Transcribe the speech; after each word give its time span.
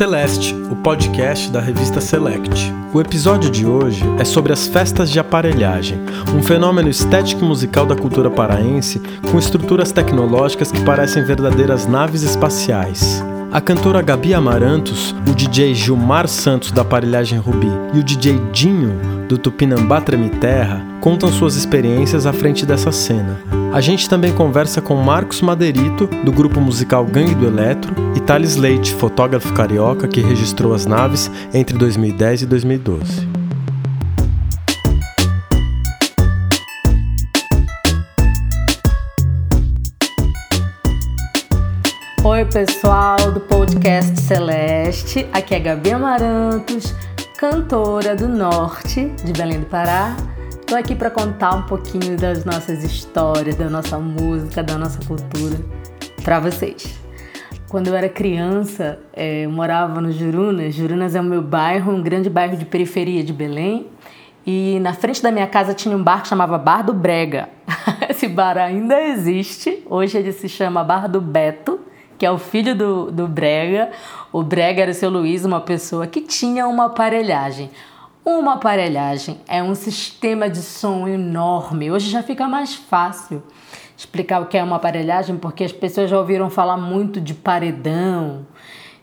Celeste, 0.00 0.54
o 0.70 0.76
podcast 0.76 1.50
da 1.50 1.60
revista 1.60 2.00
Select. 2.00 2.72
O 2.90 3.02
episódio 3.02 3.50
de 3.50 3.66
hoje 3.66 4.02
é 4.18 4.24
sobre 4.24 4.50
as 4.50 4.66
festas 4.66 5.10
de 5.10 5.20
aparelhagem, 5.20 6.00
um 6.34 6.42
fenômeno 6.42 6.88
estético 6.88 7.44
e 7.44 7.46
musical 7.46 7.84
da 7.84 7.94
cultura 7.94 8.30
paraense 8.30 8.98
com 9.30 9.38
estruturas 9.38 9.92
tecnológicas 9.92 10.72
que 10.72 10.82
parecem 10.86 11.22
verdadeiras 11.22 11.86
naves 11.86 12.22
espaciais. 12.22 13.22
A 13.52 13.60
cantora 13.60 14.00
Gabi 14.00 14.32
Amarantos, 14.32 15.12
o 15.28 15.34
DJ 15.34 15.74
Gilmar 15.74 16.28
Santos 16.28 16.70
da 16.70 16.82
aparelhagem 16.82 17.36
Rubi 17.36 17.66
e 17.92 17.98
o 17.98 18.04
DJ 18.04 18.40
Dinho 18.52 19.26
do 19.28 19.36
Tupinambá 19.36 20.00
Treme 20.00 20.30
Terra 20.30 20.86
contam 21.00 21.32
suas 21.32 21.56
experiências 21.56 22.26
à 22.26 22.32
frente 22.32 22.64
dessa 22.64 22.92
cena. 22.92 23.40
A 23.72 23.80
gente 23.80 24.08
também 24.08 24.32
conversa 24.32 24.80
com 24.80 24.94
Marcos 24.94 25.40
Maderito, 25.40 26.06
do 26.24 26.30
grupo 26.30 26.60
musical 26.60 27.04
Gangue 27.04 27.34
do 27.34 27.46
Eletro, 27.46 27.92
e 28.16 28.20
Thales 28.20 28.54
Leite, 28.54 28.94
fotógrafo 28.94 29.52
carioca 29.52 30.06
que 30.06 30.20
registrou 30.20 30.72
as 30.72 30.86
naves 30.86 31.28
entre 31.52 31.76
2010 31.76 32.42
e 32.42 32.46
2012. 32.46 33.29
Oi, 42.22 42.44
pessoal 42.44 43.16
do 43.32 43.40
podcast 43.40 44.20
Celeste. 44.20 45.26
Aqui 45.32 45.54
é 45.54 45.58
Gabi 45.58 45.90
Amarantos, 45.90 46.94
cantora 47.38 48.14
do 48.14 48.28
norte 48.28 49.06
de 49.24 49.32
Belém 49.32 49.60
do 49.60 49.64
Pará. 49.64 50.14
Estou 50.50 50.76
aqui 50.76 50.94
para 50.94 51.10
contar 51.10 51.54
um 51.54 51.62
pouquinho 51.62 52.18
das 52.18 52.44
nossas 52.44 52.84
histórias, 52.84 53.56
da 53.56 53.70
nossa 53.70 53.98
música, 53.98 54.62
da 54.62 54.76
nossa 54.76 54.98
cultura 55.06 55.56
para 56.22 56.38
vocês. 56.38 57.00
Quando 57.70 57.86
eu 57.86 57.96
era 57.96 58.06
criança, 58.06 58.98
é, 59.14 59.46
eu 59.46 59.50
morava 59.50 59.98
no 59.98 60.12
Jurunas. 60.12 60.74
Jurunas 60.74 61.14
é 61.14 61.20
o 61.22 61.24
meu 61.24 61.40
bairro, 61.40 61.90
um 61.90 62.02
grande 62.02 62.28
bairro 62.28 62.54
de 62.54 62.66
periferia 62.66 63.24
de 63.24 63.32
Belém. 63.32 63.86
E 64.46 64.78
na 64.80 64.92
frente 64.92 65.22
da 65.22 65.32
minha 65.32 65.46
casa 65.46 65.72
tinha 65.72 65.96
um 65.96 66.02
bar 66.02 66.20
que 66.20 66.28
chamava 66.28 66.58
Bar 66.58 66.82
do 66.82 66.92
Brega. 66.92 67.48
Esse 68.10 68.28
bar 68.28 68.58
ainda 68.58 69.00
existe. 69.00 69.82
Hoje 69.88 70.18
ele 70.18 70.32
se 70.32 70.50
chama 70.50 70.84
Bar 70.84 71.08
do 71.08 71.18
Beto 71.22 71.80
que 72.20 72.26
é 72.26 72.30
o 72.30 72.36
filho 72.36 72.76
do, 72.76 73.10
do 73.10 73.26
Brega. 73.26 73.90
O 74.30 74.42
Brega 74.42 74.82
era 74.82 74.90
o 74.90 74.94
seu 74.94 75.08
Luiz, 75.08 75.42
uma 75.42 75.62
pessoa 75.62 76.06
que 76.06 76.20
tinha 76.20 76.68
uma 76.68 76.84
aparelhagem. 76.84 77.70
Uma 78.22 78.56
aparelhagem 78.56 79.40
é 79.48 79.62
um 79.62 79.74
sistema 79.74 80.50
de 80.50 80.58
som 80.58 81.08
enorme. 81.08 81.90
Hoje 81.90 82.10
já 82.10 82.22
fica 82.22 82.46
mais 82.46 82.74
fácil 82.74 83.42
explicar 83.96 84.42
o 84.42 84.46
que 84.46 84.58
é 84.58 84.62
uma 84.62 84.76
aparelhagem, 84.76 85.38
porque 85.38 85.64
as 85.64 85.72
pessoas 85.72 86.10
já 86.10 86.18
ouviram 86.18 86.50
falar 86.50 86.76
muito 86.76 87.22
de 87.22 87.32
paredão, 87.32 88.46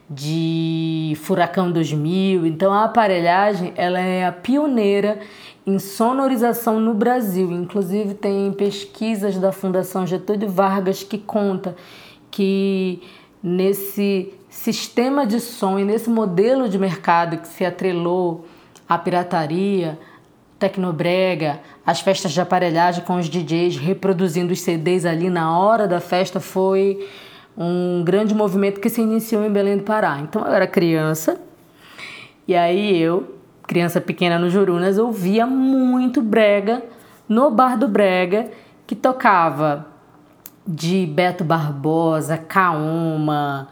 de 0.08 1.18
Furacão 1.20 1.72
2000. 1.72 2.46
Então 2.46 2.72
a 2.72 2.84
aparelhagem 2.84 3.72
ela 3.74 3.98
é 3.98 4.26
a 4.26 4.30
pioneira 4.30 5.18
em 5.66 5.80
sonorização 5.80 6.78
no 6.78 6.94
Brasil. 6.94 7.50
Inclusive 7.50 8.14
tem 8.14 8.52
pesquisas 8.52 9.38
da 9.38 9.50
Fundação 9.50 10.06
Getúlio 10.06 10.48
Vargas 10.48 11.02
que 11.02 11.18
conta 11.18 11.74
que 12.30 13.02
nesse 13.42 14.32
sistema 14.48 15.26
de 15.26 15.40
som 15.40 15.78
e 15.78 15.84
nesse 15.84 16.10
modelo 16.10 16.68
de 16.68 16.78
mercado 16.78 17.38
que 17.38 17.48
se 17.48 17.64
atrelou 17.64 18.46
à 18.88 18.98
pirataria, 18.98 19.98
tecnobrega, 20.58 21.60
as 21.86 22.00
festas 22.00 22.32
de 22.32 22.40
aparelhagem 22.40 23.04
com 23.04 23.16
os 23.16 23.28
DJs 23.28 23.76
reproduzindo 23.76 24.52
os 24.52 24.60
CDs 24.60 25.04
ali 25.04 25.30
na 25.30 25.56
hora 25.56 25.86
da 25.86 26.00
festa 26.00 26.40
foi 26.40 27.08
um 27.56 28.02
grande 28.04 28.34
movimento 28.34 28.80
que 28.80 28.88
se 28.88 29.00
iniciou 29.00 29.44
em 29.44 29.50
Belém 29.50 29.76
do 29.76 29.84
Pará. 29.84 30.18
Então 30.20 30.44
eu 30.44 30.52
era 30.52 30.66
criança 30.66 31.40
e 32.46 32.56
aí 32.56 33.00
eu, 33.00 33.36
criança 33.66 34.00
pequena 34.00 34.38
no 34.38 34.50
Jurunas, 34.50 34.98
ouvia 34.98 35.46
muito 35.46 36.22
brega 36.22 36.82
no 37.28 37.50
bar 37.50 37.76
do 37.76 37.86
brega 37.86 38.50
que 38.86 38.96
tocava 38.96 39.86
de 40.68 41.06
Beto 41.06 41.44
Barbosa, 41.44 42.36
Kaoma, 42.36 43.68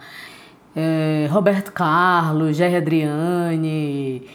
é, 0.74 1.28
Roberto 1.30 1.70
Carlos, 1.70 2.56
Jerry 2.56 2.76
Adriane 2.76 4.26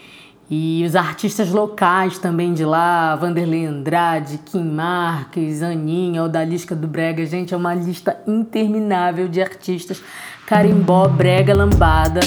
e 0.48 0.84
os 0.86 0.96
artistas 0.96 1.50
locais 1.50 2.20
também 2.20 2.54
de 2.54 2.64
lá, 2.64 3.16
Vanderlei 3.16 3.66
Andrade, 3.66 4.38
Kim 4.38 4.66
Marques, 4.66 5.64
Aninha, 5.64 6.24
Odalisca 6.24 6.76
do 6.76 6.88
Brega. 6.88 7.26
Gente, 7.26 7.54
é 7.54 7.58
uma 7.58 7.74
lista 7.74 8.20
interminável 8.28 9.28
de 9.28 9.42
artistas. 9.42 10.04
Carimbó, 10.46 11.08
Brega, 11.08 11.56
Lambada. 11.56 12.20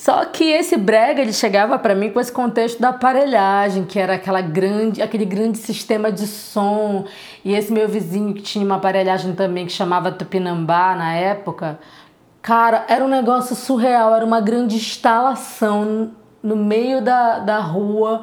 Só 0.00 0.24
que 0.24 0.44
esse 0.44 0.78
brega 0.78 1.20
ele 1.20 1.30
chegava 1.30 1.78
para 1.78 1.94
mim 1.94 2.08
com 2.08 2.18
esse 2.18 2.32
contexto 2.32 2.80
da 2.80 2.88
aparelhagem, 2.88 3.84
que 3.84 3.98
era 3.98 4.14
aquela 4.14 4.40
grande, 4.40 5.02
aquele 5.02 5.26
grande 5.26 5.58
sistema 5.58 6.10
de 6.10 6.26
som. 6.26 7.04
E 7.44 7.52
esse 7.52 7.70
meu 7.70 7.86
vizinho 7.86 8.32
que 8.32 8.40
tinha 8.40 8.64
uma 8.64 8.76
aparelhagem 8.76 9.34
também 9.34 9.66
que 9.66 9.72
chamava 9.72 10.10
Tupinambá 10.10 10.96
na 10.96 11.12
época, 11.12 11.78
cara, 12.40 12.86
era 12.88 13.04
um 13.04 13.08
negócio 13.08 13.54
surreal, 13.54 14.14
era 14.14 14.24
uma 14.24 14.40
grande 14.40 14.76
instalação 14.76 16.12
no 16.42 16.56
meio 16.56 17.02
da, 17.02 17.40
da 17.40 17.58
rua. 17.58 18.22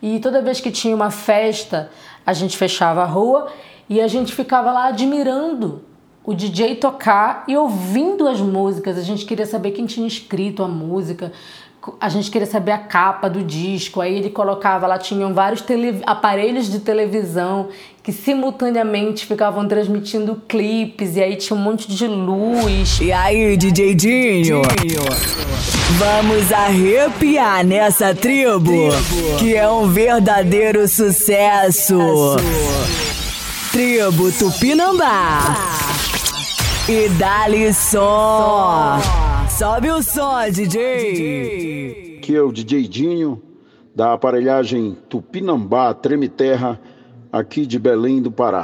E 0.00 0.20
toda 0.20 0.40
vez 0.40 0.60
que 0.60 0.70
tinha 0.70 0.94
uma 0.94 1.10
festa, 1.10 1.90
a 2.24 2.32
gente 2.32 2.56
fechava 2.56 3.02
a 3.02 3.06
rua 3.06 3.48
e 3.88 4.00
a 4.00 4.06
gente 4.06 4.32
ficava 4.32 4.70
lá 4.70 4.86
admirando 4.86 5.82
o 6.26 6.34
DJ 6.34 6.74
tocar 6.74 7.44
e 7.46 7.56
ouvindo 7.56 8.26
as 8.26 8.40
músicas. 8.40 8.98
A 8.98 9.02
gente 9.02 9.24
queria 9.24 9.46
saber 9.46 9.70
quem 9.70 9.86
tinha 9.86 10.06
escrito 10.06 10.62
a 10.62 10.68
música, 10.68 11.32
a 12.00 12.08
gente 12.08 12.32
queria 12.32 12.48
saber 12.48 12.72
a 12.72 12.78
capa 12.78 13.30
do 13.30 13.44
disco. 13.44 14.00
Aí 14.00 14.16
ele 14.16 14.30
colocava 14.30 14.88
lá, 14.88 14.98
tinham 14.98 15.32
vários 15.32 15.62
aparelhos 16.04 16.70
de 16.70 16.80
televisão 16.80 17.68
que 18.02 18.12
simultaneamente 18.12 19.24
ficavam 19.24 19.66
transmitindo 19.66 20.40
clipes, 20.48 21.16
e 21.16 21.22
aí 21.22 21.36
tinha 21.36 21.56
um 21.56 21.62
monte 21.62 21.88
de 21.88 22.06
luz. 22.06 23.00
E 23.00 23.12
aí, 23.12 23.56
DJ 23.56 23.94
Dinho? 23.94 24.62
Vamos 25.98 26.52
arrepiar 26.52 27.64
nessa 27.64 28.14
tribo, 28.14 28.90
que 29.38 29.56
é 29.56 29.68
um 29.68 29.88
verdadeiro 29.88 30.86
sucesso. 30.86 31.98
Tribo 33.72 34.30
Tupinambá. 34.32 35.85
E 36.88 37.08
dá-lhe 37.18 37.74
som. 37.74 39.00
Sobe 39.50 39.90
o 39.90 40.00
som, 40.00 40.48
DJ. 40.48 42.18
Aqui 42.18 42.36
é 42.36 42.40
o 42.40 42.52
DJ 42.52 42.86
Dinho, 42.86 43.42
da 43.92 44.12
aparelhagem 44.12 44.96
Tupinambá 45.08 45.92
Treme 45.92 46.28
Terra, 46.28 46.80
aqui 47.32 47.66
de 47.66 47.76
Belém 47.76 48.22
do 48.22 48.30
Pará. 48.30 48.62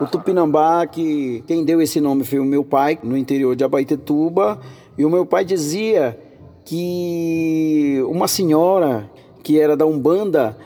O 0.00 0.06
Tupinambá, 0.06 0.86
que 0.86 1.42
quem 1.48 1.64
deu 1.64 1.82
esse 1.82 2.00
nome 2.00 2.22
foi 2.22 2.38
o 2.38 2.44
meu 2.44 2.62
pai, 2.62 2.96
no 3.02 3.16
interior 3.16 3.56
de 3.56 3.64
Abaitetuba. 3.64 4.60
E 4.96 5.04
o 5.04 5.10
meu 5.10 5.26
pai 5.26 5.44
dizia 5.44 6.16
que 6.64 8.00
uma 8.08 8.28
senhora 8.28 9.10
que 9.42 9.58
era 9.58 9.76
da 9.76 9.84
Umbanda, 9.84 10.56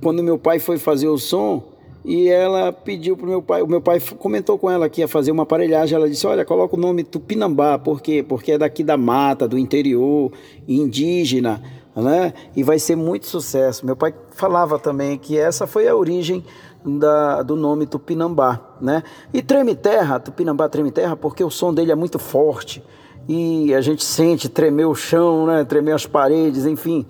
quando 0.00 0.22
meu 0.22 0.38
pai 0.38 0.60
foi 0.60 0.78
fazer 0.78 1.08
o 1.08 1.18
som, 1.18 1.72
e 2.08 2.28
ela 2.28 2.72
pediu 2.72 3.16
para 3.16 3.26
o 3.26 3.28
meu 3.28 3.42
pai, 3.42 3.62
o 3.62 3.66
meu 3.66 3.80
pai 3.80 3.98
comentou 4.16 4.56
com 4.56 4.70
ela 4.70 4.88
que 4.88 5.00
ia 5.00 5.08
fazer 5.08 5.32
uma 5.32 5.42
aparelhagem, 5.42 5.96
ela 5.96 6.08
disse, 6.08 6.24
olha, 6.24 6.44
coloca 6.44 6.76
o 6.76 6.78
nome 6.78 7.02
Tupinambá, 7.02 7.80
por 7.80 8.00
quê? 8.00 8.24
Porque 8.26 8.52
é 8.52 8.58
daqui 8.58 8.84
da 8.84 8.96
mata, 8.96 9.48
do 9.48 9.58
interior, 9.58 10.30
indígena, 10.68 11.60
né? 11.96 12.32
E 12.54 12.62
vai 12.62 12.78
ser 12.78 12.94
muito 12.94 13.26
sucesso. 13.26 13.84
Meu 13.84 13.96
pai 13.96 14.14
falava 14.30 14.78
também 14.78 15.18
que 15.18 15.36
essa 15.36 15.66
foi 15.66 15.88
a 15.88 15.96
origem 15.96 16.44
da, 16.84 17.42
do 17.42 17.56
nome 17.56 17.86
Tupinambá, 17.86 18.60
né? 18.80 19.02
E 19.34 19.42
treme 19.42 19.74
terra, 19.74 20.20
Tupinambá 20.20 20.68
treme 20.68 20.92
terra, 20.92 21.16
porque 21.16 21.42
o 21.42 21.50
som 21.50 21.74
dele 21.74 21.90
é 21.90 21.96
muito 21.96 22.20
forte 22.20 22.84
e 23.28 23.74
a 23.74 23.80
gente 23.80 24.04
sente 24.04 24.48
tremer 24.48 24.84
o 24.84 24.94
chão, 24.94 25.44
né? 25.44 25.64
Tremer 25.64 25.96
as 25.96 26.06
paredes, 26.06 26.66
enfim. 26.66 27.04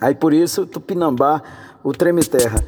Aí 0.00 0.16
por 0.16 0.32
isso 0.32 0.66
Tupinambá, 0.66 1.40
o 1.84 1.92
treme 1.92 2.24
terra. 2.24 2.58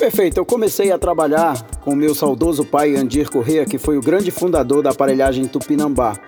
Perfeito, 0.00 0.38
eu 0.38 0.46
comecei 0.46 0.90
a 0.90 0.98
trabalhar 0.98 1.62
com 1.82 1.94
meu 1.94 2.14
saudoso 2.14 2.64
pai 2.64 2.96
Andir 2.96 3.30
Corrêa, 3.30 3.66
que 3.66 3.76
foi 3.76 3.98
o 3.98 4.00
grande 4.00 4.30
fundador 4.30 4.82
da 4.82 4.92
aparelhagem 4.92 5.44
Tupinambá. 5.44 6.18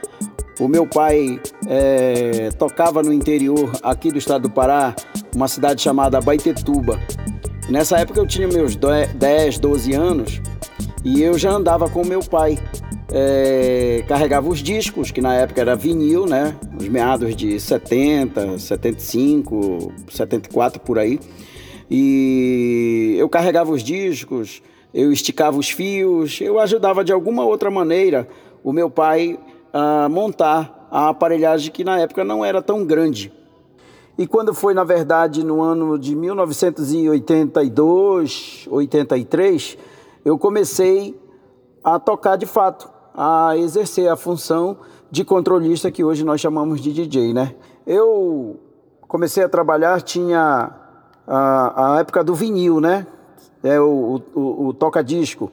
O 0.61 0.69
meu 0.69 0.87
pai 0.87 1.41
é, 1.67 2.51
tocava 2.59 3.03
no 3.03 3.11
interior 3.11 3.73
aqui 3.83 4.13
do 4.13 4.19
estado 4.19 4.43
do 4.43 4.51
Pará, 4.51 4.95
uma 5.35 5.49
cidade 5.49 5.81
chamada 5.81 6.21
Baitetuba. 6.21 7.01
Nessa 7.71 7.97
época 7.97 8.21
eu 8.21 8.27
tinha 8.27 8.47
meus 8.47 8.77
10, 8.77 9.59
12 9.59 9.95
anos 9.95 10.43
e 11.03 11.23
eu 11.23 11.39
já 11.39 11.51
andava 11.53 11.89
com 11.89 12.05
meu 12.05 12.21
pai. 12.21 12.59
É, 13.11 14.05
carregava 14.07 14.51
os 14.51 14.63
discos, 14.63 15.11
que 15.11 15.23
na 15.23 15.35
época 15.35 15.63
era 15.63 15.75
vinil, 15.75 16.27
né? 16.27 16.55
Os 16.79 16.89
meados 16.89 17.35
de 17.35 17.59
70, 17.59 18.59
75, 18.59 19.91
74 20.11 20.79
por 20.81 20.99
aí. 20.99 21.19
E 21.95 23.17
eu 23.19 23.29
carregava 23.29 23.71
os 23.71 23.83
discos, 23.83 24.63
eu 24.95 25.13
esticava 25.13 25.59
os 25.59 25.69
fios, 25.69 26.41
eu 26.41 26.59
ajudava 26.59 27.05
de 27.05 27.13
alguma 27.13 27.45
outra 27.45 27.71
maneira 27.71 28.27
o 28.65 28.73
meu 28.73 28.89
pai 28.89 29.39
a 29.75 30.09
montar 30.09 30.89
a 30.91 31.11
aparelhagem 31.11 31.71
que 31.71 31.85
na 31.85 32.01
época 32.01 32.25
não 32.25 32.43
era 32.43 32.63
tão 32.63 32.87
grande. 32.87 33.31
E 34.17 34.27
quando 34.27 34.55
foi, 34.55 34.73
na 34.73 34.85
verdade, 34.85 35.45
no 35.45 35.61
ano 35.61 35.99
de 35.99 36.17
1982, 36.17 38.67
83, 38.71 39.77
eu 40.25 40.39
comecei 40.39 41.15
a 41.85 41.99
tocar 41.99 42.37
de 42.37 42.47
fato, 42.47 42.91
a 43.15 43.55
exercer 43.59 44.09
a 44.09 44.17
função 44.17 44.79
de 45.11 45.27
controlista 45.27 45.91
que 45.91 46.03
hoje 46.03 46.25
nós 46.25 46.41
chamamos 46.41 46.81
de 46.81 46.91
DJ, 46.91 47.35
né? 47.35 47.55
Eu 47.87 48.59
comecei 49.07 49.45
a 49.45 49.49
trabalhar, 49.49 50.01
tinha 50.01 50.79
a, 51.27 51.95
a 51.95 52.01
época 52.01 52.23
do 52.23 52.35
vinil, 52.35 52.81
né? 52.81 53.07
É 53.63 53.81
o, 53.81 54.21
o, 54.35 54.67
o 54.69 54.75
toca-disco. 54.75 55.51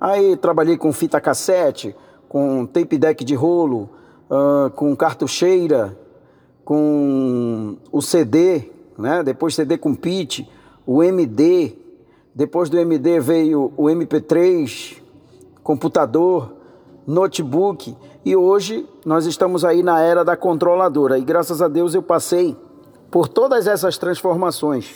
Aí 0.00 0.36
trabalhei 0.36 0.76
com 0.76 0.92
fita 0.92 1.20
cassete, 1.20 1.94
com 2.28 2.66
tape 2.66 2.98
deck 2.98 3.24
de 3.24 3.34
rolo, 3.34 3.90
uh, 4.30 4.70
com 4.70 4.94
cartucheira, 4.96 5.96
com 6.64 7.76
o 7.92 8.00
CD, 8.00 8.70
né? 8.98 9.22
depois 9.22 9.54
CD 9.54 9.76
com 9.76 9.94
pitch, 9.94 10.46
o 10.86 11.02
MD, 11.02 11.76
depois 12.34 12.68
do 12.68 12.78
MD 12.78 13.20
veio 13.20 13.72
o 13.76 13.84
MP3, 13.84 14.96
computador, 15.62 16.52
notebook 17.06 17.96
e 18.24 18.34
hoje 18.34 18.88
nós 19.04 19.26
estamos 19.26 19.64
aí 19.64 19.82
na 19.82 20.00
era 20.00 20.24
da 20.24 20.36
controladora 20.36 21.18
e 21.18 21.24
graças 21.24 21.60
a 21.60 21.68
Deus 21.68 21.94
eu 21.94 22.02
passei 22.02 22.56
por 23.14 23.28
todas 23.28 23.68
essas 23.68 23.96
transformações. 23.96 24.86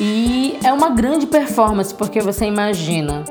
E 0.00 0.58
é 0.64 0.72
uma 0.72 0.90
grande 0.90 1.28
performance 1.28 1.94
porque 1.94 2.20
você 2.20 2.44
imagina. 2.44 3.22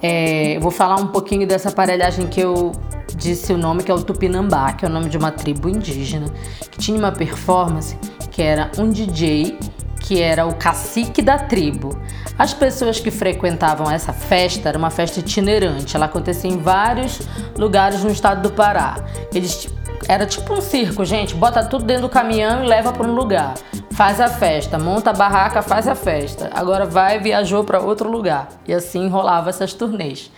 É, 0.00 0.56
eu 0.56 0.60
vou 0.60 0.70
falar 0.70 0.94
um 1.00 1.08
pouquinho 1.08 1.44
dessa 1.44 1.68
aparelhagem 1.68 2.28
que 2.28 2.40
eu 2.40 2.70
disse 3.16 3.52
o 3.52 3.58
nome, 3.58 3.82
que 3.82 3.90
é 3.90 3.94
o 3.94 4.00
Tupinambá, 4.00 4.74
que 4.74 4.84
é 4.84 4.88
o 4.88 4.92
nome 4.92 5.08
de 5.08 5.18
uma 5.18 5.32
tribo 5.32 5.68
indígena, 5.68 6.26
que 6.70 6.78
tinha 6.78 6.96
uma 6.96 7.10
performance 7.10 7.98
que 8.30 8.40
era 8.40 8.70
um 8.78 8.88
DJ 8.88 9.58
que 9.98 10.20
era 10.20 10.46
o 10.46 10.54
cacique 10.54 11.20
da 11.20 11.38
tribo. 11.38 11.98
As 12.38 12.54
pessoas 12.54 13.00
que 13.00 13.10
frequentavam 13.10 13.90
essa 13.90 14.12
festa 14.12 14.68
era 14.68 14.78
uma 14.78 14.90
festa 14.90 15.18
itinerante, 15.18 15.96
ela 15.96 16.06
acontecia 16.06 16.50
em 16.50 16.58
vários 16.58 17.20
lugares 17.56 18.04
no 18.04 18.10
estado 18.10 18.42
do 18.42 18.54
Pará. 18.54 19.04
Eles 19.34 19.68
era 20.08 20.26
tipo 20.26 20.52
um 20.52 20.60
circo, 20.60 21.04
gente, 21.04 21.34
bota 21.34 21.64
tudo 21.64 21.84
dentro 21.84 22.02
do 22.02 22.08
caminhão 22.08 22.64
e 22.64 22.68
leva 22.68 22.92
para 22.92 23.06
um 23.06 23.14
lugar. 23.14 23.54
Faz 23.92 24.20
a 24.20 24.28
festa, 24.28 24.78
monta 24.78 25.10
a 25.10 25.12
barraca, 25.12 25.62
faz 25.62 25.86
a 25.86 25.94
festa. 25.94 26.50
Agora 26.52 26.86
vai 26.86 27.18
viajou 27.18 27.64
para 27.64 27.80
outro 27.80 28.10
lugar. 28.10 28.48
E 28.66 28.74
assim 28.74 29.08
rolava 29.08 29.50
essas 29.50 29.74
turnês. 29.74 30.30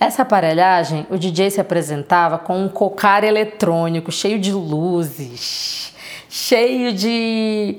Essa 0.00 0.22
aparelhagem, 0.22 1.06
o 1.10 1.16
DJ 1.16 1.50
se 1.50 1.60
apresentava 1.60 2.38
com 2.38 2.64
um 2.64 2.68
cocar 2.68 3.24
eletrônico 3.24 4.10
cheio 4.10 4.38
de 4.38 4.52
luzes, 4.52 5.94
cheio 6.28 6.92
de 6.92 7.78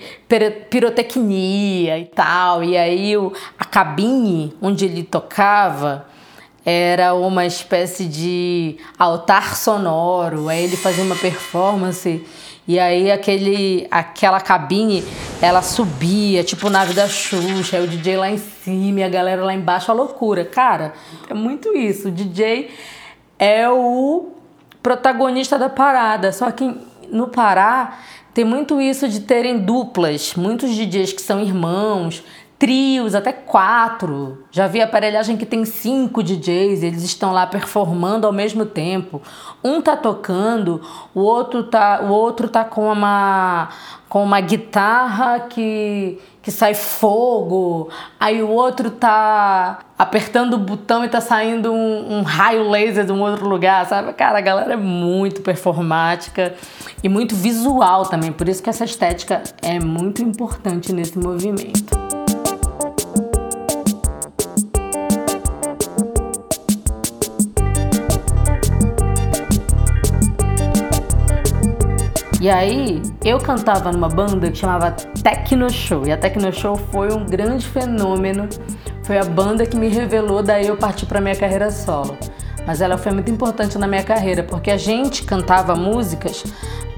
pirotecnia 0.69 1.99
e 1.99 2.05
tal. 2.05 2.63
E 2.63 2.77
aí 2.77 3.13
a 3.59 3.65
cabine 3.65 4.55
onde 4.61 4.85
ele 4.85 5.03
tocava 5.03 6.05
era 6.65 7.13
uma 7.13 7.45
espécie 7.45 8.05
de 8.05 8.77
altar 8.97 9.55
sonoro. 9.55 10.49
Aí 10.49 10.63
ele 10.63 10.75
fazia 10.75 11.03
uma 11.03 11.15
performance 11.15 12.25
e 12.67 12.79
aí 12.79 13.11
aquele, 13.11 13.87
aquela 13.91 14.41
cabine, 14.41 15.03
ela 15.39 15.61
subia, 15.61 16.43
tipo 16.43 16.67
nave 16.67 16.93
da 16.93 17.07
Xuxa, 17.07 17.77
aí 17.77 17.83
o 17.83 17.87
DJ 17.87 18.17
lá 18.17 18.31
em 18.31 18.39
cima 18.39 19.01
e 19.01 19.03
a 19.03 19.09
galera 19.09 19.45
lá 19.45 19.53
embaixo, 19.53 19.91
a 19.91 19.93
loucura. 19.93 20.43
Cara, 20.43 20.93
é 21.29 21.33
muito 21.33 21.77
isso. 21.77 22.07
O 22.07 22.11
DJ 22.11 22.71
é 23.37 23.69
o 23.69 24.31
protagonista 24.81 25.59
da 25.59 25.69
parada. 25.69 26.31
Só 26.31 26.49
que 26.49 26.75
no 27.11 27.27
Pará 27.27 27.99
tem 28.33 28.43
muito 28.43 28.81
isso 28.81 29.07
de 29.07 29.21
terem 29.21 29.59
duplas, 29.59 30.33
muitos 30.35 30.75
DJs 30.75 31.13
que 31.13 31.21
são 31.21 31.39
irmãos, 31.39 32.23
trios, 32.65 33.13
até 33.13 33.31
quatro. 33.31 34.43
Já 34.49 34.65
vi 34.65 34.81
aparelhagem 34.81 35.37
que 35.37 35.45
tem 35.45 35.63
cinco 35.65 36.23
DJs, 36.23 36.81
eles 36.81 37.03
estão 37.03 37.31
lá 37.31 37.45
performando 37.45 38.25
ao 38.25 38.33
mesmo 38.33 38.65
tempo. 38.65 39.21
Um 39.63 39.79
tá 39.79 39.95
tocando, 39.95 40.81
o 41.13 41.19
outro 41.19 41.65
tá, 41.65 42.01
o 42.01 42.07
outro 42.07 42.49
tá 42.49 42.63
com 42.63 42.91
uma 42.91 43.69
com 44.09 44.23
uma 44.23 44.41
guitarra 44.41 45.41
que 45.41 46.17
que 46.41 46.49
sai 46.49 46.73
fogo, 46.73 47.89
aí 48.19 48.41
o 48.41 48.49
outro 48.49 48.89
tá 48.89 49.79
apertando 49.97 50.55
o 50.55 50.57
botão 50.59 51.03
e 51.03 51.09
tá 51.09 51.21
saindo 51.21 51.71
um, 51.71 52.19
um, 52.19 52.21
raio 52.21 52.69
laser 52.69 53.05
de 53.05 53.11
um 53.11 53.21
outro 53.21 53.47
lugar, 53.47 53.85
sabe? 53.87 54.13
Cara, 54.13 54.37
a 54.37 54.41
galera 54.41 54.73
é 54.73 54.77
muito 54.77 55.41
performática 55.41 56.53
e 57.03 57.09
muito 57.09 57.35
visual 57.35 58.05
também, 58.05 58.31
por 58.31 58.47
isso 58.47 58.61
que 58.61 58.69
essa 58.69 58.85
estética 58.85 59.41
é 59.61 59.79
muito 59.79 60.21
importante 60.21 60.93
nesse 60.93 61.17
movimento. 61.17 62.24
E 72.45 72.49
aí, 72.51 73.01
eu 73.23 73.39
cantava 73.39 73.91
numa 73.91 74.07
banda 74.07 74.51
que 74.51 74.55
chamava 74.59 74.91
Tecno 74.91 75.67
Show. 75.67 76.05
E 76.05 76.11
a 76.11 76.17
Tecno 76.17 76.53
Show 76.53 76.75
foi 76.75 77.11
um 77.11 77.25
grande 77.25 77.65
fenômeno. 77.65 78.47
Foi 79.01 79.17
a 79.17 79.23
banda 79.23 79.65
que 79.65 79.75
me 79.75 79.87
revelou, 79.87 80.43
daí 80.43 80.67
eu 80.67 80.77
parti 80.77 81.07
para 81.07 81.19
minha 81.19 81.35
carreira 81.35 81.71
solo. 81.71 82.15
Mas 82.67 82.81
ela 82.81 82.99
foi 82.99 83.11
muito 83.13 83.31
importante 83.31 83.79
na 83.79 83.87
minha 83.87 84.03
carreira, 84.03 84.43
porque 84.43 84.69
a 84.69 84.77
gente 84.77 85.23
cantava 85.23 85.75
músicas 85.75 86.43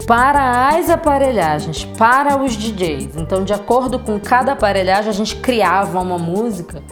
para 0.06 0.68
as 0.68 0.90
aparelhagens, 0.90 1.86
para 1.98 2.36
os 2.44 2.58
DJs. 2.58 3.16
Então, 3.16 3.46
de 3.46 3.54
acordo 3.54 4.00
com 4.00 4.20
cada 4.20 4.52
aparelhagem, 4.52 5.10
a 5.10 5.14
gente 5.14 5.38
criava 5.38 6.02
uma 6.02 6.18
música 6.18 6.84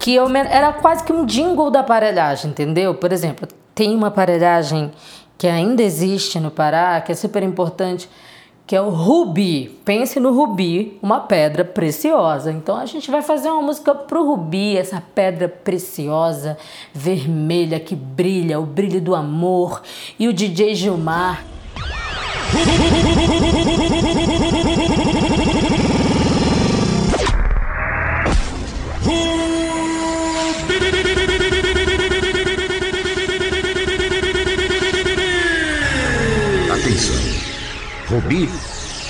que 0.00 0.16
eu, 0.16 0.26
era 0.36 0.72
quase 0.72 1.04
que 1.04 1.12
um 1.12 1.24
jingle 1.24 1.70
da 1.70 1.78
aparelhagem, 1.78 2.50
entendeu? 2.50 2.92
Por 2.96 3.12
exemplo, 3.12 3.46
tem 3.72 3.94
uma 3.94 4.08
aparelhagem 4.08 4.90
que 5.38 5.46
ainda 5.46 5.82
existe 5.84 6.40
no 6.40 6.50
Pará, 6.50 7.00
que 7.00 7.12
é 7.12 7.14
super 7.14 7.44
importante, 7.44 8.10
que 8.66 8.74
é 8.74 8.82
o 8.82 8.90
rubi. 8.90 9.80
Pense 9.84 10.18
no 10.18 10.34
rubi, 10.34 10.98
uma 11.00 11.20
pedra 11.20 11.64
preciosa. 11.64 12.50
Então 12.50 12.76
a 12.76 12.84
gente 12.84 13.08
vai 13.08 13.22
fazer 13.22 13.48
uma 13.48 13.62
música 13.62 13.94
pro 13.94 14.26
rubi, 14.26 14.76
essa 14.76 15.00
pedra 15.14 15.48
preciosa, 15.48 16.58
vermelha 16.92 17.78
que 17.78 17.94
brilha, 17.94 18.58
o 18.58 18.66
brilho 18.66 19.00
do 19.00 19.14
amor. 19.14 19.80
E 20.18 20.26
o 20.26 20.32
DJ 20.34 20.74
Gilmar. 20.74 21.44
Rubi, 29.04 29.37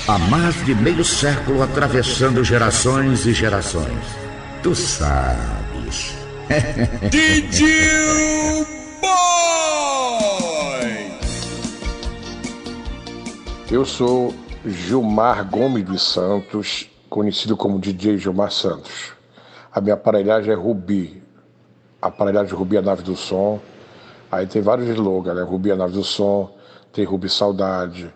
há 0.07 0.19
mais 0.19 0.55
de 0.65 0.75
meio 0.75 1.05
século 1.05 1.63
atravessando 1.63 2.45
gerações 2.45 3.27
e 3.27 3.33
gerações. 3.33 4.05
Tu 4.63 4.75
sabes. 4.75 6.15
DJ 7.11 8.67
Boy! 9.01 9.19
Eu 13.71 13.85
sou 13.85 14.35
Gilmar 14.65 15.45
Gomes 15.49 15.85
dos 15.85 16.03
Santos, 16.03 16.91
conhecido 17.09 17.57
como 17.57 17.79
DJ 17.79 18.19
Gilmar 18.19 18.51
Santos. 18.51 19.13
A 19.73 19.81
minha 19.81 19.95
aparelhagem 19.95 20.53
é 20.53 20.57
Rubi. 20.57 21.23
A 22.01 22.09
aparelhagem 22.09 22.55
Rubi 22.55 22.77
é 22.77 22.79
a 22.81 22.83
nave 22.83 23.03
do 23.03 23.17
som. 23.17 23.61
Aí 24.31 24.47
tem 24.47 24.61
vários 24.61 24.89
slogans, 24.89 25.35
né? 25.35 25.43
Rubi 25.43 25.71
é 25.71 25.73
a 25.73 25.77
nave 25.77 25.95
do 25.95 26.05
som, 26.05 26.55
tem 26.93 27.05
Rubi 27.05 27.29
Saudade, 27.29 28.13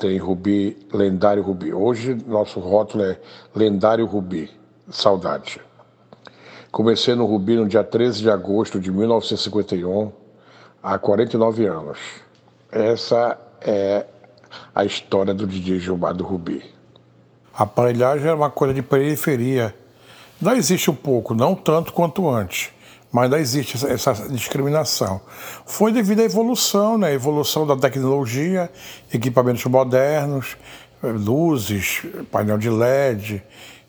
tem 0.00 0.16
Rubi, 0.16 0.76
Lendário 0.92 1.42
Rubi. 1.42 1.74
Hoje 1.74 2.16
nosso 2.26 2.58
rótulo 2.58 3.04
é 3.04 3.18
Lendário 3.54 4.06
Rubi, 4.06 4.50
saudade. 4.90 5.60
Comecei 6.72 7.14
no 7.14 7.26
Rubi 7.26 7.56
no 7.56 7.68
dia 7.68 7.84
13 7.84 8.22
de 8.22 8.30
agosto 8.30 8.80
de 8.80 8.90
1951, 8.90 10.10
há 10.82 10.98
49 10.98 11.66
anos. 11.66 11.98
Essa 12.72 13.38
é 13.60 14.06
a 14.74 14.84
história 14.84 15.34
do 15.34 15.46
DJ 15.46 15.78
Gilmar 15.78 16.14
do 16.14 16.24
Rubi. 16.24 16.64
A 17.52 17.64
aparelhagem 17.64 18.26
era 18.26 18.36
uma 18.36 18.50
coisa 18.50 18.72
de 18.72 18.80
periferia. 18.80 19.74
Ainda 20.40 20.56
existe 20.56 20.90
um 20.90 20.94
pouco, 20.94 21.34
não 21.34 21.54
tanto 21.54 21.92
quanto 21.92 22.26
antes 22.26 22.72
mas 23.12 23.24
ainda 23.24 23.38
existe 23.38 23.84
essa 23.86 24.14
discriminação. 24.28 25.20
Foi 25.66 25.92
devido 25.92 26.20
à 26.20 26.24
evolução, 26.24 26.96
né? 26.96 27.08
A 27.08 27.12
evolução 27.12 27.66
da 27.66 27.76
tecnologia, 27.76 28.70
equipamentos 29.12 29.64
modernos, 29.64 30.56
luzes, 31.02 32.02
painel 32.30 32.58
de 32.58 32.70
LED, 32.70 33.42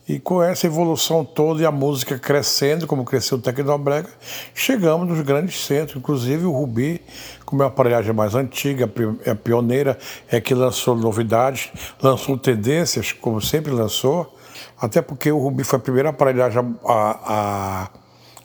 E 0.10 0.20
com 0.20 0.42
essa 0.42 0.66
evolução 0.66 1.24
toda 1.24 1.62
e 1.62 1.66
a 1.66 1.72
música 1.72 2.18
crescendo, 2.18 2.88
como 2.88 3.06
cresceu 3.06 3.38
o 3.38 3.42
Tecnobrega, 3.42 4.10
chegamos 4.54 5.08
nos 5.08 5.22
grandes 5.22 5.64
centros, 5.64 5.96
inclusive 5.98 6.44
o 6.44 6.52
Rubi, 6.52 7.00
como 7.46 7.62
é 7.62 7.66
a 7.66 7.70
aparelhagem 7.70 8.12
mais 8.12 8.34
antiga, 8.34 8.92
é 9.24 9.34
pioneira, 9.36 9.98
é 10.30 10.42
que 10.42 10.54
lançou 10.54 10.96
novidades, 10.96 11.70
lançou 12.02 12.38
tendências, 12.38 13.14
como 13.14 13.40
sempre 13.42 13.72
lançou, 13.72 14.36
até 14.80 15.02
porque 15.02 15.32
o 15.32 15.38
Rubi 15.38 15.64
foi 15.64 15.78
a 15.78 15.82
primeira 15.82 16.10
aparelhagem 16.10 16.76
a, 16.84 17.20
a 17.24 17.90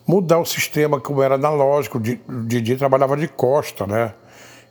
mudar 0.06 0.38
o 0.38 0.44
sistema 0.44 1.00
como 1.00 1.22
era 1.22 1.34
analógico, 1.34 1.98
o 1.98 2.42
Didi 2.44 2.76
trabalhava 2.76 3.16
de 3.16 3.26
costa, 3.26 3.86
né? 3.86 4.14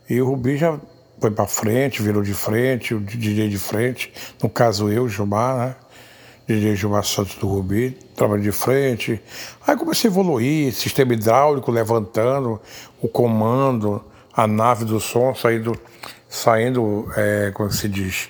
E 0.08 0.20
o 0.20 0.26
Rubi 0.26 0.56
já 0.56 0.78
foi 1.20 1.30
para 1.30 1.46
frente, 1.46 2.02
virou 2.02 2.22
de 2.22 2.34
frente, 2.34 2.94
o 2.94 3.00
DJ 3.00 3.48
de 3.48 3.58
frente, 3.58 4.12
no 4.42 4.48
caso 4.48 4.90
eu, 4.90 5.08
Gilmar, 5.08 5.56
né? 5.56 5.76
DJ 6.46 6.76
Gilmar 6.76 7.04
Santos 7.04 7.34
do 7.34 7.48
Rubi, 7.48 7.90
trabalho 8.14 8.40
de 8.40 8.52
frente. 8.52 9.20
Aí 9.66 9.76
comecei 9.76 10.08
a 10.08 10.12
evoluir, 10.12 10.72
sistema 10.72 11.12
hidráulico 11.12 11.72
levantando, 11.72 12.60
o 13.02 13.08
comando, 13.08 14.04
a 14.32 14.46
nave 14.46 14.84
do 14.84 15.00
som 15.00 15.34
saindo, 15.34 15.76
saindo 16.28 17.10
é, 17.16 17.50
como 17.52 17.70
se 17.72 17.88
diz, 17.88 18.28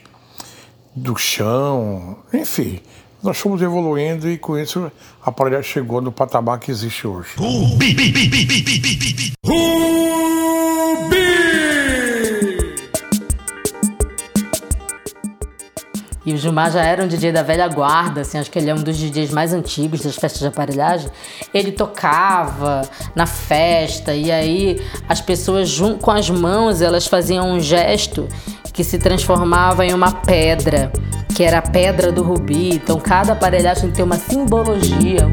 do 0.94 1.14
chão, 1.16 2.18
enfim. 2.32 2.80
Nós 3.26 3.38
fomos 3.38 3.60
evoluindo 3.60 4.30
e 4.30 4.38
com 4.38 4.56
isso 4.56 4.88
a 5.20 5.30
aparelhagem 5.30 5.68
chegou 5.68 6.00
no 6.00 6.12
patamar 6.12 6.60
que 6.60 6.70
existe 6.70 7.08
hoje. 7.08 7.30
Rubi! 7.36 7.96
E 16.24 16.34
o 16.34 16.36
Gilmar 16.36 16.70
já 16.70 16.84
era 16.84 17.02
um 17.02 17.08
DJ 17.08 17.32
da 17.32 17.42
velha 17.42 17.66
guarda, 17.66 18.20
assim, 18.20 18.38
acho 18.38 18.48
que 18.48 18.60
ele 18.60 18.70
é 18.70 18.74
um 18.74 18.82
dos 18.82 18.96
DJs 18.96 19.32
mais 19.32 19.52
antigos 19.52 20.02
das 20.02 20.14
festas 20.14 20.40
de 20.40 20.46
aparelhagem. 20.46 21.10
Ele 21.52 21.72
tocava 21.72 22.82
na 23.12 23.26
festa 23.26 24.14
e 24.14 24.30
aí 24.30 24.80
as 25.08 25.20
pessoas 25.20 25.76
com 26.00 26.10
as 26.12 26.30
mãos 26.30 26.80
elas 26.80 27.08
faziam 27.08 27.50
um 27.50 27.60
gesto 27.60 28.28
que 28.72 28.84
se 28.84 28.98
transformava 28.98 29.84
em 29.84 29.92
uma 29.92 30.12
pedra, 30.12 30.92
que 31.36 31.42
era 31.42 31.58
a 31.58 31.62
pedra 31.62 32.10
do 32.10 32.22
rubi. 32.22 32.70
Então 32.70 32.98
cada 32.98 33.34
aparelhagem 33.34 33.90
tem 33.90 34.02
uma 34.02 34.16
simbologia. 34.16 35.28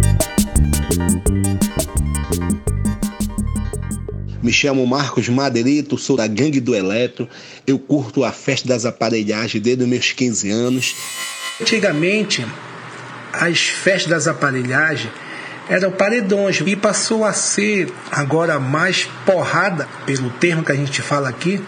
Me 4.42 4.52
chamo 4.52 4.86
Marcos 4.86 5.30
Madeirito, 5.30 5.98
sou 5.98 6.18
da 6.18 6.28
Gangue 6.28 6.60
do 6.60 6.76
Eletro. 6.76 7.30
Eu 7.66 7.80
curto 7.80 8.26
a 8.26 8.34
festa 8.34 8.68
das 8.68 8.86
aparelhagens 8.86 9.64
desde 9.64 9.84
os 9.84 9.90
meus 9.90 10.12
15 10.12 10.52
anos. 10.52 10.94
Antigamente, 11.62 12.46
as 13.32 13.60
festas 13.62 14.10
das 14.10 14.28
aparelhagens 14.28 15.10
eram 15.70 15.90
paredões 15.90 16.62
e 16.66 16.76
passou 16.76 17.24
a 17.24 17.32
ser 17.32 17.90
agora 18.12 18.60
mais 18.60 19.08
porrada, 19.26 19.88
pelo 20.06 20.30
termo 20.32 20.66
que 20.66 20.74
a 20.74 20.76
gente 20.76 21.02
fala 21.02 21.30
aqui, 21.30 21.62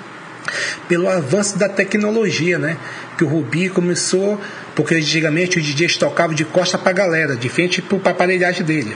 pelo 0.88 1.10
avanço 1.10 1.58
da 1.58 1.68
tecnologia, 1.68 2.58
né? 2.58 2.78
Que 3.18 3.24
o 3.24 3.28
Rubi 3.28 3.70
começou, 3.70 4.40
porque 4.76 4.96
antigamente 4.96 5.60
os 5.60 5.66
DJs 5.66 5.98
tocavam 5.98 6.36
de 6.36 6.46
costa 6.46 6.78
para 6.78 6.92
a 6.92 6.94
galera, 6.94 7.36
de 7.36 7.50
frente 7.50 7.82
para 7.82 7.98
a 8.06 8.12
aparelhagem 8.12 8.64
dele. 8.66 8.96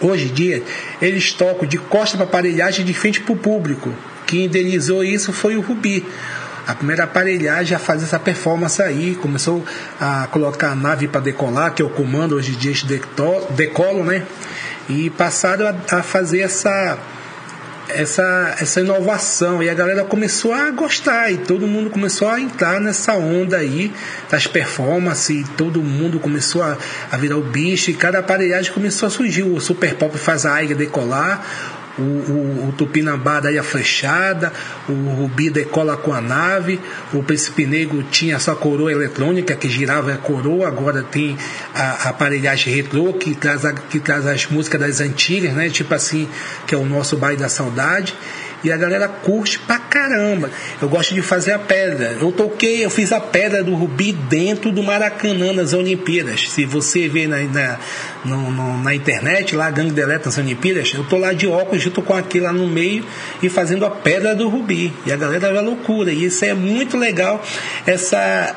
Hoje 0.00 0.26
em 0.26 0.32
dia, 0.32 0.62
eles 1.00 1.32
tocam 1.32 1.66
de 1.66 1.78
costa 1.78 2.16
para 2.16 2.26
aparelhagem 2.26 2.84
de 2.84 2.92
frente 2.92 3.20
para 3.20 3.32
o 3.32 3.36
público. 3.36 3.92
Quem 4.26 4.44
idealizou 4.44 5.02
isso 5.02 5.32
foi 5.32 5.56
o 5.56 5.60
Rubi. 5.60 6.04
A 6.66 6.74
primeira 6.74 7.04
aparelhagem 7.04 7.76
a 7.76 7.78
fazer 7.78 8.04
essa 8.04 8.18
performance 8.18 8.82
aí, 8.82 9.14
começou 9.14 9.64
a 10.00 10.26
colocar 10.26 10.72
a 10.72 10.74
nave 10.74 11.06
para 11.06 11.20
decolar, 11.20 11.72
que 11.72 11.80
é 11.80 11.84
o 11.84 11.88
comando 11.88 12.34
hoje 12.34 12.52
em 12.52 12.56
dia 12.56 12.74
decolam, 13.50 14.04
né? 14.04 14.24
E 14.88 15.08
passaram 15.10 15.66
a, 15.68 15.98
a 15.98 16.02
fazer 16.02 16.40
essa 16.40 16.98
essa, 17.88 18.56
essa 18.60 18.80
inovação 18.80 19.62
e 19.62 19.70
a 19.70 19.74
galera 19.74 20.04
começou 20.04 20.52
a 20.52 20.70
gostar 20.70 21.30
e 21.30 21.38
todo 21.38 21.66
mundo 21.66 21.90
começou 21.90 22.28
a 22.28 22.40
entrar 22.40 22.80
nessa 22.80 23.14
onda 23.14 23.56
aí 23.56 23.92
das 24.30 24.46
performances, 24.46 25.46
todo 25.56 25.80
mundo 25.82 26.18
começou 26.18 26.62
a, 26.62 26.76
a 27.10 27.16
virar 27.16 27.36
o 27.36 27.42
bicho 27.42 27.90
e 27.90 27.94
cada 27.94 28.18
aparelhagem 28.18 28.72
começou 28.72 29.06
a 29.06 29.10
surgir. 29.10 29.42
O 29.42 29.60
Super 29.60 29.94
Pop 29.94 30.16
faz 30.18 30.44
a 30.46 30.56
águia 30.56 30.74
decolar, 30.74 31.44
o, 31.98 32.02
o, 32.02 32.68
o 32.68 32.72
Tupinambá 32.76 33.40
daí 33.40 33.58
a 33.58 33.62
flechada, 33.62 34.52
o 34.88 34.92
Rubi 34.92 35.50
decola 35.50 35.96
com 35.96 36.12
a 36.12 36.20
nave, 36.20 36.80
o 37.12 37.22
Príncipe 37.22 37.66
Negro 37.66 38.02
tinha 38.04 38.38
sua 38.38 38.56
coroa 38.56 38.92
eletrônica 38.92 39.54
que 39.54 39.68
girava 39.68 40.12
a 40.12 40.18
coroa, 40.18 40.68
agora 40.68 41.02
tem 41.02 41.36
a, 41.74 42.06
a 42.06 42.08
aparelhagem 42.10 42.74
retrô 42.74 43.12
que 43.12 43.34
traz, 43.34 43.64
a, 43.64 43.72
que 43.72 43.98
traz 43.98 44.26
as 44.26 44.46
músicas 44.46 44.80
das 44.80 45.00
antigas, 45.00 45.52
né? 45.52 45.70
Tipo 45.70 45.94
assim, 45.94 46.28
que 46.66 46.74
é 46.74 46.78
o 46.78 46.84
nosso 46.84 47.16
baile 47.16 47.38
da 47.38 47.48
saudade 47.48 48.14
e 48.64 48.72
a 48.72 48.76
galera 48.76 49.08
curte 49.08 49.58
pra 49.58 49.78
caramba. 49.78 50.50
Eu 50.80 50.88
gosto 50.88 51.14
de 51.14 51.22
fazer 51.22 51.52
a 51.52 51.58
pedra. 51.58 52.16
Eu 52.20 52.32
toquei, 52.32 52.84
eu 52.84 52.90
fiz 52.90 53.12
a 53.12 53.20
pedra 53.20 53.62
do 53.62 53.74
Rubi 53.74 54.12
dentro 54.12 54.72
do 54.72 54.82
Maracanã 54.82 55.52
nas 55.52 55.72
Olimpíadas. 55.72 56.50
Se 56.50 56.64
você 56.64 57.08
vê 57.08 57.26
na, 57.26 57.38
na, 57.42 57.78
no, 58.24 58.50
no, 58.50 58.82
na 58.82 58.94
internet, 58.94 59.54
lá, 59.54 59.70
Gangue 59.70 59.92
Deleta 59.92 60.26
nas 60.26 60.38
Olimpíadas, 60.38 60.92
eu 60.94 61.04
tô 61.04 61.16
lá 61.16 61.32
de 61.32 61.46
óculos, 61.46 61.82
junto 61.82 62.02
com 62.02 62.14
aquilo 62.14 62.46
lá 62.46 62.52
no 62.52 62.66
meio 62.66 63.04
e 63.42 63.48
fazendo 63.48 63.84
a 63.84 63.90
pedra 63.90 64.34
do 64.34 64.48
Rubi. 64.48 64.92
E 65.04 65.12
a 65.12 65.16
galera 65.16 65.52
vai 65.52 65.62
loucura. 65.62 66.12
E 66.12 66.24
isso 66.24 66.44
é 66.44 66.54
muito 66.54 66.96
legal, 66.96 67.42
essa 67.86 68.54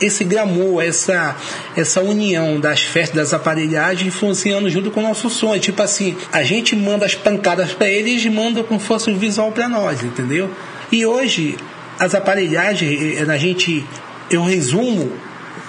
esse 0.00 0.24
glamour, 0.24 0.82
essa, 0.82 1.36
essa 1.76 2.00
união 2.00 2.58
das 2.58 2.82
festas, 2.82 3.16
das 3.16 3.34
aparelhagens 3.34 4.06
influenciando 4.06 4.68
junto 4.68 4.90
com 4.90 5.00
o 5.00 5.02
nosso 5.02 5.30
sonho. 5.30 5.60
Tipo 5.60 5.82
assim, 5.82 6.16
a 6.32 6.42
gente 6.42 6.74
manda 6.74 7.06
as 7.06 7.14
pancadas 7.14 7.72
para 7.72 7.88
eles 7.88 8.24
e 8.24 8.30
manda 8.30 8.62
como 8.64 8.80
fosse 8.80 9.10
o 9.10 9.16
visual 9.16 9.52
para 9.52 9.68
nós, 9.68 10.02
entendeu? 10.02 10.50
E 10.90 11.06
hoje, 11.06 11.56
as 11.98 12.14
aparelhagens, 12.14 13.18
eh, 13.18 13.32
a 13.32 13.36
gente, 13.38 13.84
eu 14.30 14.42
resumo 14.42 15.12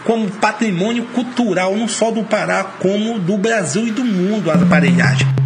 como 0.03 0.30
patrimônio 0.30 1.06
cultural, 1.13 1.75
não 1.75 1.88
só 1.88 2.12
do 2.12 2.24
Pará, 2.24 2.63
como 2.63 3.20
do 3.20 3.38
Brasil 3.38 3.88
e 3.88 3.92
do 3.92 4.03
mundo, 4.03 4.51
as 4.51 4.62
aparelhagens. 4.62 5.42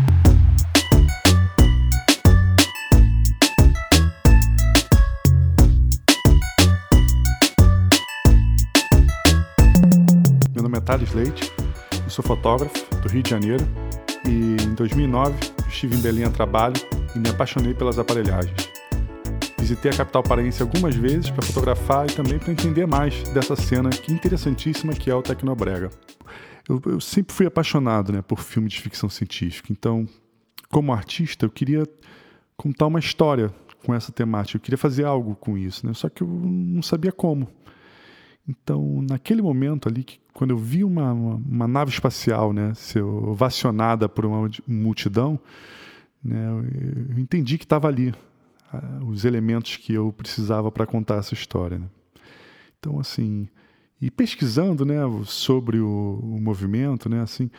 Thales 10.88 11.12
Leite, 11.12 11.52
eu 12.02 12.10
sou 12.10 12.24
fotógrafo 12.24 12.74
do 13.02 13.10
Rio 13.10 13.22
de 13.22 13.30
Janeiro 13.30 13.68
e 14.26 14.56
em 14.64 14.74
2009 14.74 15.38
estive 15.68 15.98
em 15.98 16.00
Belém 16.00 16.24
a 16.24 16.30
trabalho 16.30 16.76
e 17.14 17.20
me 17.20 17.28
apaixonei 17.28 17.74
pelas 17.74 18.00
aparelhagens. 18.00 18.70
Visitei 19.60 19.92
a 19.92 19.98
capital 19.98 20.24
paraense 20.24 20.62
algumas 20.62 20.96
vezes 20.96 21.30
para 21.30 21.46
fotografar 21.46 22.10
e 22.10 22.14
também 22.14 22.40
para 22.40 22.54
entender 22.54 22.88
mais 22.88 23.22
dessa 23.34 23.54
cena 23.54 23.90
que 23.90 24.14
interessantíssima 24.14 24.94
que 24.94 25.10
é 25.10 25.14
o 25.14 25.22
Tecnobrega. 25.22 25.90
Eu, 26.70 26.82
eu 26.86 27.02
sempre 27.02 27.36
fui 27.36 27.46
apaixonado 27.46 28.14
né, 28.14 28.22
por 28.22 28.40
filmes 28.40 28.72
de 28.72 28.80
ficção 28.80 29.10
científica, 29.10 29.74
então, 29.74 30.08
como 30.70 30.94
artista, 30.94 31.46
eu 31.46 31.50
queria 31.50 31.84
contar 32.56 32.88
uma 32.88 33.00
história 33.00 33.54
com 33.86 33.94
essa 33.94 34.14
temática, 34.14 34.56
eu 34.56 34.62
queria 34.62 34.78
fazer 34.78 35.04
algo 35.04 35.36
com 35.36 35.58
isso, 35.58 35.86
né? 35.86 35.94
só 35.94 36.08
que 36.08 36.24
eu 36.24 36.28
não 36.30 36.82
sabia 36.82 37.12
como. 37.12 37.50
Então, 38.48 39.06
naquele 39.10 39.42
momento 39.42 39.90
ali, 39.90 40.06
quando 40.38 40.52
eu 40.52 40.58
vi 40.58 40.84
uma, 40.84 41.12
uma, 41.14 41.36
uma 41.36 41.68
nave 41.68 41.90
espacial 41.90 42.54
né, 42.54 42.72
ser 42.76 43.02
ovacionada 43.02 44.08
por 44.08 44.24
uma 44.24 44.48
multidão, 44.68 45.40
né, 46.24 46.48
eu 47.10 47.20
entendi 47.20 47.58
que 47.58 47.66
estava 47.66 47.88
ali 47.88 48.14
uh, 48.72 49.06
os 49.08 49.26
elementos 49.26 49.78
que 49.78 49.96
eu 49.96 50.14
precisava 50.14 50.72
para 50.72 50.86
contar 50.86 51.16
essa 51.16 51.34
história. 51.34 51.80
Né? 51.80 51.88
Então, 52.78 53.00
assim, 53.00 53.50
e 54.00 54.12
pesquisando 54.12 54.86
né, 54.86 55.00
sobre 55.26 55.80
o, 55.80 56.20
o, 56.22 56.40
movimento, 56.40 57.10
né, 57.10 57.22
assim, 57.22 57.50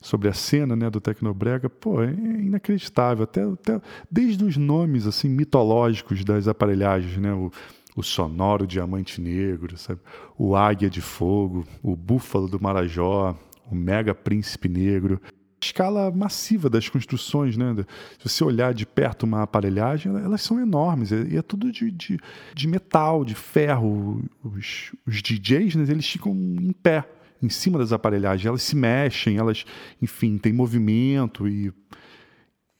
sobre 0.00 0.26
a 0.30 0.32
cena 0.32 0.74
né, 0.74 0.88
do 0.88 1.02
Tecnobrega, 1.02 1.68
pô, 1.68 2.02
é 2.02 2.12
inacreditável. 2.12 3.24
Até, 3.24 3.42
até 3.42 3.78
desde 4.10 4.42
os 4.42 4.56
nomes 4.56 5.06
assim 5.06 5.28
mitológicos 5.28 6.24
das 6.24 6.48
aparelhagens, 6.48 7.18
né, 7.18 7.34
o, 7.34 7.52
o 7.94 8.02
sonoro 8.02 8.66
diamante 8.66 9.20
negro, 9.20 9.76
sabe? 9.76 10.00
o 10.38 10.56
águia 10.56 10.88
de 10.88 11.00
fogo, 11.00 11.66
o 11.82 11.94
búfalo 11.94 12.48
do 12.48 12.60
Marajó, 12.60 13.38
o 13.70 13.74
mega 13.74 14.14
príncipe 14.14 14.68
negro. 14.68 15.20
Escala 15.62 16.10
massiva 16.10 16.68
das 16.68 16.88
construções, 16.88 17.56
né? 17.56 17.72
Se 18.18 18.28
você 18.28 18.42
olhar 18.42 18.74
de 18.74 18.84
perto 18.84 19.22
uma 19.22 19.42
aparelhagem, 19.42 20.12
elas 20.16 20.42
são 20.42 20.58
enormes. 20.58 21.12
E 21.12 21.36
é 21.36 21.42
tudo 21.42 21.70
de, 21.70 21.90
de, 21.92 22.18
de 22.52 22.66
metal, 22.66 23.24
de 23.24 23.36
ferro. 23.36 24.24
Os, 24.42 24.92
os 25.06 25.22
DJs, 25.22 25.76
né, 25.76 25.84
eles 25.88 26.08
ficam 26.08 26.32
em 26.32 26.72
pé, 26.72 27.08
em 27.40 27.48
cima 27.48 27.78
das 27.78 27.92
aparelhagens. 27.92 28.44
Elas 28.44 28.62
se 28.62 28.74
mexem, 28.74 29.36
elas, 29.36 29.64
enfim, 30.00 30.36
têm 30.36 30.52
movimento 30.52 31.46
e, 31.46 31.72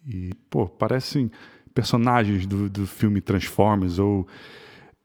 e 0.04 0.32
pô, 0.50 0.66
parecem 0.66 1.30
personagens 1.72 2.44
do, 2.46 2.68
do 2.68 2.84
filme 2.84 3.20
Transformers 3.20 4.00
ou 4.00 4.26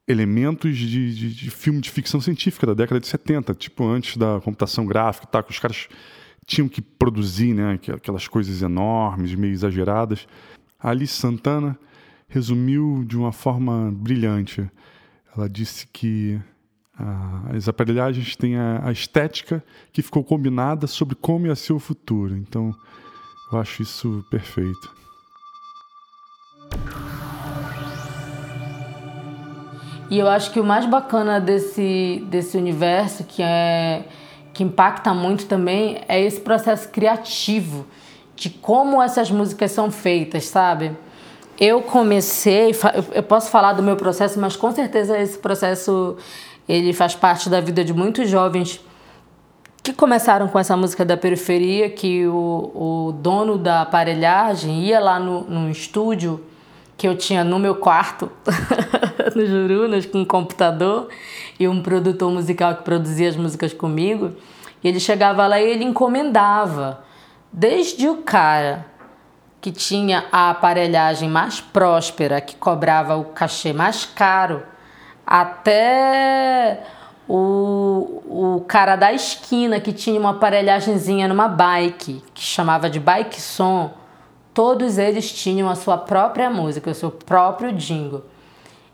elementos 0.08 0.76
de, 0.76 1.14
de, 1.14 1.34
de, 1.34 1.50
filme 1.50 1.80
de 1.80 1.90
ficção 1.90 2.20
científica 2.20 2.66
da 2.66 2.74
década 2.74 2.98
de 2.98 3.06
70, 3.06 3.54
tipo 3.54 3.86
antes 3.86 4.16
da 4.16 4.40
computação 4.40 4.86
gráfica, 4.86 5.26
tá, 5.26 5.42
que 5.42 5.50
os 5.50 5.58
caras 5.58 5.88
tinham 6.46 6.66
que 6.66 6.80
produzir 6.80 7.52
né, 7.52 7.78
aquelas 7.94 8.26
coisas 8.26 8.62
enormes, 8.62 9.34
meio 9.34 9.52
exageradas. 9.52 10.26
Alice 10.80 11.12
Santana 11.12 11.78
resumiu 12.26 13.04
de 13.06 13.18
uma 13.18 13.32
forma 13.32 13.92
brilhante. 13.92 14.68
Ela 15.36 15.48
disse 15.48 15.86
que 15.86 16.40
ah, 16.98 17.50
as 17.54 17.68
aparelhagens 17.68 18.34
têm 18.34 18.56
a, 18.56 18.88
a, 18.88 18.90
estética 18.90 19.62
que 19.92 20.02
ficou 20.02 20.24
combinada 20.24 20.86
sobre 20.86 21.14
como 21.14 21.46
ia 21.46 21.54
ser 21.54 21.74
o 21.74 21.78
futuro. 21.78 22.34
Então, 22.34 22.74
eu 23.52 23.58
acho 23.58 23.82
isso 23.82 24.24
perfeito. 24.30 24.96
E 30.10 30.18
eu 30.18 30.28
acho 30.28 30.50
que 30.50 30.58
o 30.58 30.64
mais 30.64 30.86
bacana 30.86 31.40
desse, 31.40 32.24
desse 32.28 32.56
universo, 32.56 33.24
que, 33.24 33.42
é, 33.42 34.04
que 34.54 34.62
impacta 34.64 35.12
muito 35.12 35.46
também, 35.46 36.00
é 36.08 36.20
esse 36.20 36.40
processo 36.40 36.88
criativo 36.88 37.86
de 38.34 38.48
como 38.48 39.02
essas 39.02 39.30
músicas 39.30 39.72
são 39.72 39.90
feitas, 39.90 40.46
sabe? 40.46 40.92
Eu 41.60 41.82
comecei, 41.82 42.74
eu 43.12 43.22
posso 43.22 43.50
falar 43.50 43.72
do 43.72 43.82
meu 43.82 43.96
processo, 43.96 44.40
mas 44.40 44.56
com 44.56 44.70
certeza 44.70 45.18
esse 45.18 45.36
processo 45.36 46.16
ele 46.68 46.92
faz 46.92 47.14
parte 47.14 47.50
da 47.50 47.60
vida 47.60 47.84
de 47.84 47.92
muitos 47.92 48.30
jovens 48.30 48.80
que 49.82 49.92
começaram 49.92 50.48
com 50.48 50.58
essa 50.58 50.76
música 50.76 51.04
da 51.04 51.16
periferia, 51.16 51.88
que 51.88 52.26
o, 52.26 53.08
o 53.08 53.12
dono 53.12 53.58
da 53.58 53.82
aparelhagem 53.82 54.82
ia 54.82 55.00
lá 55.00 55.18
no, 55.18 55.44
no 55.44 55.70
estúdio 55.70 56.44
que 56.98 57.06
eu 57.06 57.16
tinha 57.16 57.44
no 57.44 57.60
meu 57.60 57.76
quarto, 57.76 58.30
no 59.36 59.46
Jurunas, 59.46 60.04
com 60.04 60.18
um 60.18 60.24
computador 60.24 61.08
e 61.58 61.68
um 61.68 61.80
produtor 61.80 62.30
musical 62.32 62.74
que 62.74 62.82
produzia 62.82 63.28
as 63.28 63.36
músicas 63.36 63.72
comigo. 63.72 64.34
E 64.82 64.88
ele 64.88 64.98
chegava 64.98 65.46
lá 65.46 65.60
e 65.60 65.70
ele 65.70 65.84
encomendava, 65.84 67.04
desde 67.52 68.08
o 68.08 68.16
cara 68.16 68.84
que 69.60 69.70
tinha 69.70 70.26
a 70.32 70.50
aparelhagem 70.50 71.28
mais 71.28 71.60
próspera, 71.60 72.40
que 72.40 72.56
cobrava 72.56 73.16
o 73.16 73.26
cachê 73.26 73.72
mais 73.72 74.04
caro, 74.04 74.64
até 75.24 76.82
o, 77.28 78.56
o 78.56 78.64
cara 78.66 78.96
da 78.96 79.12
esquina 79.12 79.78
que 79.78 79.92
tinha 79.92 80.18
uma 80.18 80.30
aparelhagemzinha 80.30 81.28
numa 81.28 81.46
bike, 81.46 82.24
que 82.34 82.42
chamava 82.42 82.90
de 82.90 82.98
bike 82.98 83.40
som, 83.40 83.92
todos 84.58 84.98
eles 84.98 85.30
tinham 85.30 85.70
a 85.70 85.76
sua 85.76 85.96
própria 85.96 86.50
música, 86.50 86.90
o 86.90 86.94
seu 86.94 87.12
próprio 87.12 87.72
jingle. 87.72 88.24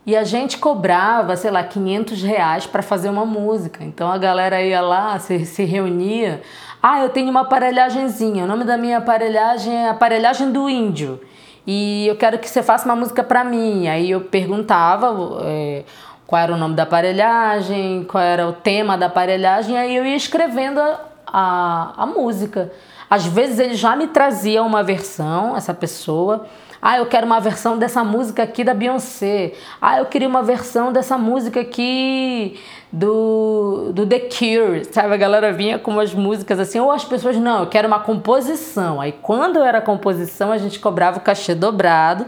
E 0.05 0.15
a 0.15 0.23
gente 0.23 0.59
cobrava, 0.59 1.35
sei 1.35 1.49
lá, 1.49 1.63
500 1.63 2.21
reais 2.21 2.67
para 2.67 2.83
fazer 2.83 3.09
uma 3.09 3.25
música. 3.25 3.83
Então 3.83 4.11
a 4.11 4.19
galera 4.19 4.61
ia 4.61 4.79
lá, 4.79 5.17
se, 5.17 5.43
se 5.43 5.63
reunia. 5.63 6.43
Ah, 6.83 7.01
eu 7.01 7.09
tenho 7.09 7.31
uma 7.31 7.41
aparelhagemzinha. 7.41 8.43
O 8.43 8.47
nome 8.47 8.63
da 8.63 8.77
minha 8.77 8.99
aparelhagem 8.99 9.73
é 9.75 9.89
Aparelhagem 9.89 10.51
do 10.51 10.69
Índio. 10.69 11.19
E 11.65 12.05
eu 12.05 12.15
quero 12.15 12.37
que 12.37 12.47
você 12.47 12.61
faça 12.61 12.85
uma 12.85 12.95
música 12.95 13.23
para 13.23 13.43
mim. 13.43 13.87
Aí 13.87 14.11
eu 14.11 14.21
perguntava 14.21 15.39
é, 15.45 15.83
qual 16.27 16.43
era 16.43 16.53
o 16.53 16.57
nome 16.57 16.75
da 16.75 16.83
aparelhagem, 16.83 18.03
qual 18.03 18.23
era 18.23 18.47
o 18.47 18.53
tema 18.53 18.95
da 18.99 19.07
aparelhagem, 19.07 19.75
aí 19.75 19.95
eu 19.95 20.05
ia 20.05 20.15
escrevendo 20.15 20.79
a, 20.79 20.99
a, 21.25 22.03
a 22.03 22.05
música. 22.05 22.71
Às 23.09 23.25
vezes 23.25 23.59
ele 23.59 23.75
já 23.75 23.95
me 23.95 24.07
trazia 24.07 24.63
uma 24.63 24.83
versão, 24.83 25.55
essa 25.55 25.73
pessoa. 25.73 26.45
Ah, 26.81 26.97
eu 26.97 27.05
quero 27.05 27.25
uma 27.25 27.39
versão 27.39 27.77
dessa 27.77 28.03
música 28.03 28.43
aqui 28.43 28.63
da 28.63 28.73
Beyoncé. 28.73 29.53
Ah, 29.81 29.99
eu 29.99 30.05
queria 30.05 30.27
uma 30.27 30.43
versão 30.43 30.93
dessa 30.93 31.17
música 31.17 31.61
aqui 31.61 32.59
do, 32.91 33.91
do 33.91 34.05
The 34.05 34.19
Cure. 34.19 34.85
Sabe, 34.91 35.13
a 35.13 35.17
galera 35.17 35.51
vinha 35.51 35.79
com 35.79 35.91
umas 35.91 36.13
músicas 36.13 36.59
assim, 36.59 36.79
ou 36.79 36.91
as 36.91 37.03
pessoas, 37.03 37.37
não, 37.37 37.61
eu 37.61 37.67
quero 37.67 37.87
uma 37.87 37.99
composição. 37.99 39.01
Aí 39.01 39.11
quando 39.11 39.63
era 39.63 39.81
composição, 39.81 40.51
a 40.51 40.57
gente 40.57 40.79
cobrava 40.79 41.17
o 41.17 41.21
cachê 41.21 41.55
dobrado, 41.55 42.25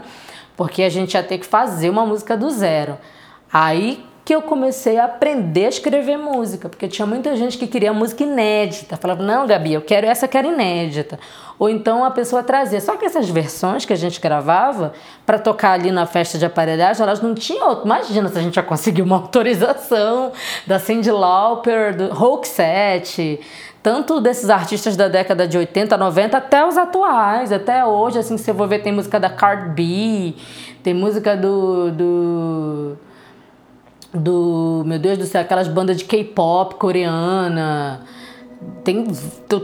porque 0.56 0.82
a 0.82 0.88
gente 0.88 1.14
ia 1.14 1.22
ter 1.22 1.38
que 1.38 1.46
fazer 1.46 1.88
uma 1.88 2.04
música 2.04 2.36
do 2.36 2.50
zero. 2.50 2.98
Aí 3.52 4.04
que 4.28 4.34
eu 4.34 4.42
comecei 4.42 4.98
a 4.98 5.06
aprender 5.06 5.64
a 5.64 5.68
escrever 5.70 6.18
música, 6.18 6.68
porque 6.68 6.86
tinha 6.86 7.06
muita 7.06 7.34
gente 7.34 7.56
que 7.56 7.66
queria 7.66 7.94
música 7.94 8.24
inédita. 8.24 8.98
Falava, 8.98 9.22
não, 9.22 9.46
Gabi, 9.46 9.72
eu 9.72 9.80
quero 9.80 10.06
essa 10.06 10.28
que 10.28 10.36
era 10.36 10.46
inédita. 10.46 11.18
Ou 11.58 11.70
então 11.70 12.04
a 12.04 12.10
pessoa 12.10 12.42
trazia. 12.42 12.78
Só 12.78 12.98
que 12.98 13.06
essas 13.06 13.26
versões 13.30 13.86
que 13.86 13.92
a 13.94 13.96
gente 13.96 14.20
gravava 14.20 14.92
para 15.24 15.38
tocar 15.38 15.72
ali 15.72 15.90
na 15.90 16.04
festa 16.04 16.36
de 16.36 16.44
aparelhagem, 16.44 17.02
elas 17.02 17.22
não 17.22 17.34
tinham. 17.34 17.82
Imagina 17.82 18.28
se 18.28 18.36
a 18.36 18.42
gente 18.42 18.56
já 18.56 18.62
conseguiu 18.62 19.06
uma 19.06 19.16
autorização 19.24 20.30
da 20.66 20.78
Cyndi 20.78 21.10
Lauper, 21.10 21.96
do 21.96 22.12
Roxette, 22.12 23.40
tanto 23.82 24.20
desses 24.20 24.50
artistas 24.50 24.94
da 24.94 25.08
década 25.08 25.48
de 25.48 25.56
80, 25.56 25.96
90 25.96 26.36
até 26.36 26.66
os 26.66 26.76
atuais, 26.76 27.50
até 27.50 27.82
hoje, 27.82 28.18
assim, 28.18 28.36
se 28.36 28.44
você 28.44 28.52
for 28.52 28.68
ver, 28.68 28.82
tem 28.82 28.92
música 28.92 29.18
da 29.18 29.30
Card 29.30 29.70
B, 29.70 30.34
tem 30.82 30.92
música 30.92 31.34
do, 31.34 31.90
do 31.92 32.98
do, 34.12 34.82
meu 34.86 34.98
Deus 34.98 35.18
do 35.18 35.26
céu, 35.26 35.42
aquelas 35.42 35.68
bandas 35.68 35.98
de 35.98 36.04
K-pop 36.04 36.76
coreana. 36.76 38.00
Tem, 38.82 39.06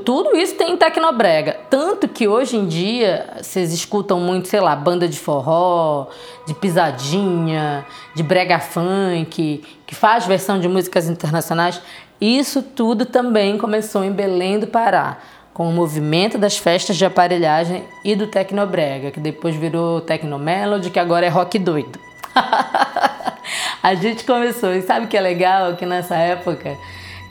tudo 0.05 0.37
isso 0.37 0.55
tem 0.55 0.73
em 0.73 0.77
Tecnobrega. 0.77 1.57
Tanto 1.69 2.07
que 2.07 2.29
hoje 2.29 2.57
em 2.57 2.67
dia 2.67 3.27
vocês 3.41 3.73
escutam 3.73 4.21
muito, 4.21 4.47
sei 4.49 4.61
lá, 4.61 4.77
banda 4.77 5.09
de 5.09 5.19
forró, 5.19 6.09
de 6.47 6.55
pisadinha, 6.55 7.85
de 8.15 8.23
brega 8.23 8.61
funk, 8.61 9.65
que 9.87 9.95
faz 9.95 10.27
versão 10.27 10.61
de 10.61 10.69
músicas 10.69 11.09
internacionais. 11.09 11.81
Isso 12.21 12.63
tudo 12.63 13.05
também 13.05 13.59
começou 13.59 14.05
em 14.05 14.13
Belém 14.13 14.61
do 14.61 14.69
Pará, 14.69 15.19
com 15.53 15.69
o 15.69 15.73
movimento 15.73 16.39
das 16.39 16.57
festas 16.57 16.97
de 16.97 17.05
aparelhagem 17.05 17.85
e 18.05 18.15
do 18.15 18.29
Tecnobrega, 18.29 19.11
que 19.11 19.19
depois 19.19 19.57
virou 19.57 20.01
Tecnomelody, 20.01 20.91
que 20.91 20.99
agora 20.99 21.27
é 21.27 21.29
rock 21.29 21.59
doido. 21.59 21.99
a 23.83 23.95
gente 23.95 24.25
começou. 24.25 24.75
E 24.75 24.83
sabe 24.83 25.07
o 25.07 25.09
que 25.09 25.17
é 25.17 25.21
legal? 25.21 25.77
Que 25.77 25.87
nessa 25.87 26.17
época 26.17 26.77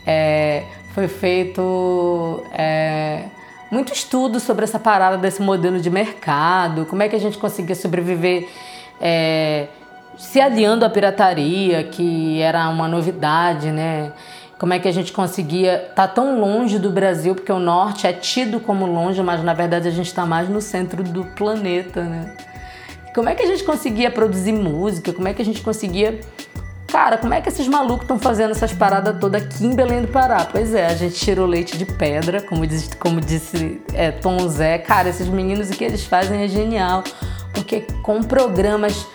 é, 0.06 0.64
foi 0.94 1.08
feito 1.08 2.44
é, 2.52 3.24
muito 3.70 3.92
estudo 3.92 4.38
sobre 4.38 4.64
essa 4.64 4.78
parada 4.78 5.18
desse 5.18 5.42
modelo 5.42 5.80
de 5.80 5.90
mercado, 5.90 6.86
como 6.86 7.02
é 7.02 7.08
que 7.08 7.16
a 7.16 7.20
gente 7.20 7.38
conseguia 7.38 7.74
sobreviver 7.74 8.48
é, 9.00 9.66
se 10.16 10.40
aliando 10.40 10.84
à 10.84 10.90
pirataria, 10.90 11.82
que 11.82 12.40
era 12.40 12.68
uma 12.68 12.86
novidade, 12.86 13.70
né? 13.70 14.12
Como 14.58 14.72
é 14.72 14.78
que 14.78 14.86
a 14.86 14.92
gente 14.92 15.12
conseguia 15.12 15.74
estar 15.74 16.06
tá 16.06 16.08
tão 16.08 16.38
longe 16.40 16.78
do 16.78 16.90
Brasil, 16.90 17.34
porque 17.34 17.50
o 17.50 17.58
norte 17.58 18.06
é 18.06 18.12
tido 18.12 18.60
como 18.60 18.86
longe, 18.86 19.20
mas 19.22 19.42
na 19.42 19.52
verdade 19.52 19.88
a 19.88 19.90
gente 19.90 20.06
está 20.06 20.24
mais 20.24 20.48
no 20.48 20.60
centro 20.60 21.02
do 21.02 21.24
planeta, 21.24 22.02
né? 22.02 22.36
Como 23.14 23.28
é 23.28 23.34
que 23.34 23.44
a 23.44 23.46
gente 23.46 23.62
conseguia 23.62 24.10
produzir 24.10 24.52
música? 24.52 25.12
Como 25.12 25.28
é 25.28 25.32
que 25.32 25.40
a 25.40 25.44
gente 25.44 25.62
conseguia. 25.62 26.20
Cara, 26.88 27.16
como 27.16 27.32
é 27.32 27.40
que 27.40 27.48
esses 27.48 27.66
malucos 27.66 28.02
estão 28.02 28.18
fazendo 28.18 28.50
essas 28.50 28.72
paradas 28.72 29.18
todas 29.20 29.42
aqui 29.42 29.64
em 29.64 29.74
Belém 29.74 30.02
do 30.02 30.08
Pará? 30.08 30.46
Pois 30.50 30.74
é, 30.74 30.86
a 30.86 30.94
gente 30.94 31.14
tirou 31.14 31.46
leite 31.46 31.78
de 31.78 31.84
pedra, 31.84 32.40
como 32.40 32.66
disse, 32.66 32.96
como 32.96 33.20
disse 33.20 33.80
é, 33.92 34.10
Tom 34.10 34.48
Zé. 34.48 34.78
Cara, 34.78 35.08
esses 35.08 35.28
meninos 35.28 35.70
o 35.70 35.72
que 35.72 35.84
eles 35.84 36.04
fazem 36.04 36.42
é 36.42 36.48
genial, 36.48 37.02
porque 37.52 37.86
com 38.02 38.22
programas 38.22 39.06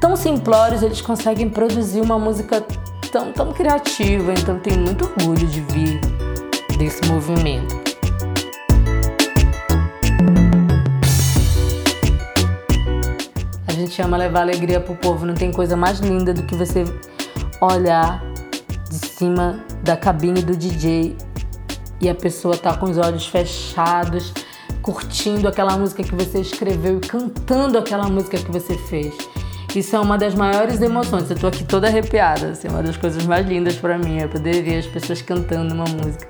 tão 0.00 0.16
simplórios 0.16 0.82
eles 0.82 1.00
conseguem 1.00 1.48
produzir 1.48 2.00
uma 2.00 2.18
música 2.18 2.64
tão, 3.10 3.32
tão 3.32 3.52
criativa. 3.52 4.32
Então 4.32 4.58
tenho 4.58 4.80
muito 4.80 5.04
orgulho 5.04 5.46
de 5.46 5.60
vir 5.60 6.00
desse 6.78 7.06
movimento. 7.06 7.87
Gente 13.78 14.00
ama 14.02 14.16
levar 14.16 14.42
alegria 14.42 14.80
pro 14.80 14.94
povo. 14.94 15.24
Não 15.24 15.34
tem 15.34 15.50
coisa 15.52 15.76
mais 15.76 16.00
linda 16.00 16.34
do 16.34 16.42
que 16.42 16.54
você 16.54 16.84
olhar 17.60 18.22
de 18.90 19.06
cima 19.06 19.64
da 19.82 19.96
cabine 19.96 20.42
do 20.42 20.56
DJ 20.56 21.16
e 22.00 22.08
a 22.08 22.14
pessoa 22.14 22.56
tá 22.56 22.76
com 22.76 22.86
os 22.86 22.96
olhos 22.96 23.26
fechados, 23.26 24.32
curtindo 24.82 25.48
aquela 25.48 25.76
música 25.76 26.02
que 26.02 26.14
você 26.14 26.40
escreveu 26.40 26.98
e 26.98 27.00
cantando 27.00 27.78
aquela 27.78 28.08
música 28.08 28.38
que 28.38 28.50
você 28.50 28.76
fez. 28.76 29.14
Isso 29.74 29.94
é 29.94 30.00
uma 30.00 30.16
das 30.16 30.34
maiores 30.34 30.80
emoções. 30.80 31.30
Eu 31.30 31.36
tô 31.36 31.46
aqui 31.46 31.64
toda 31.64 31.88
arrepiada. 31.88 32.50
Assim, 32.50 32.68
é 32.68 32.70
uma 32.70 32.82
das 32.82 32.96
coisas 32.96 33.24
mais 33.26 33.46
lindas 33.46 33.76
para 33.76 33.98
mim 33.98 34.18
é 34.18 34.26
poder 34.26 34.62
ver 34.62 34.78
as 34.78 34.86
pessoas 34.86 35.20
cantando 35.20 35.74
uma 35.74 35.84
música 35.84 36.26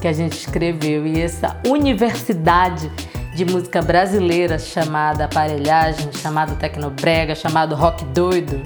que 0.00 0.08
a 0.08 0.12
gente 0.12 0.32
escreveu 0.32 1.06
e 1.06 1.20
essa 1.20 1.60
universidade 1.66 2.90
de 3.34 3.44
música 3.44 3.80
brasileira 3.80 4.58
chamada 4.58 5.24
aparelhagem, 5.24 6.12
chamado 6.12 6.56
tecnobrega, 6.56 7.34
chamado 7.34 7.74
rock 7.74 8.04
doido. 8.06 8.60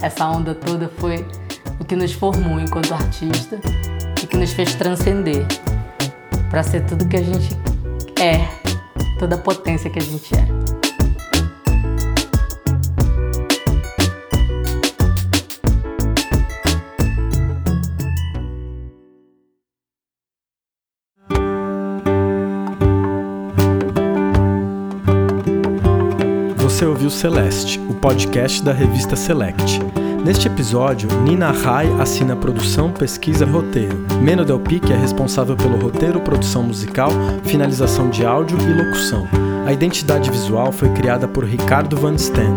Essa 0.00 0.26
onda 0.26 0.54
toda 0.54 0.88
foi 0.98 1.26
o 1.78 1.84
que 1.84 1.96
nos 1.96 2.12
formou 2.12 2.60
enquanto 2.60 2.92
artista 2.92 3.60
e 4.22 4.26
que 4.26 4.36
nos 4.36 4.52
fez 4.52 4.74
transcender 4.74 5.46
para 6.50 6.62
ser 6.62 6.84
tudo 6.86 7.06
que 7.06 7.16
a 7.16 7.22
gente 7.22 7.56
é, 8.20 8.46
toda 9.18 9.36
a 9.36 9.38
potência 9.38 9.90
que 9.90 9.98
a 9.98 10.02
gente 10.02 10.34
é. 10.34 10.81
Você 26.82 26.86
ouviu 26.86 27.10
Celeste, 27.10 27.78
o 27.88 27.94
podcast 27.94 28.60
da 28.60 28.72
revista 28.72 29.14
Select. 29.14 29.78
Neste 30.24 30.48
episódio, 30.48 31.08
Nina 31.22 31.52
Rai 31.52 31.86
assina 32.00 32.34
produção, 32.34 32.90
pesquisa 32.90 33.44
e 33.44 33.48
roteiro. 33.48 34.04
Meno 34.20 34.44
Del 34.44 34.58
Pique 34.58 34.92
é 34.92 34.96
responsável 34.96 35.54
pelo 35.54 35.78
roteiro, 35.78 36.20
produção 36.20 36.64
musical, 36.64 37.10
finalização 37.44 38.10
de 38.10 38.26
áudio 38.26 38.58
e 38.60 38.72
locução. 38.72 39.28
A 39.64 39.72
identidade 39.72 40.28
visual 40.28 40.72
foi 40.72 40.88
criada 40.88 41.28
por 41.28 41.44
Ricardo 41.44 41.96
Van 41.96 42.18
Steen, 42.18 42.52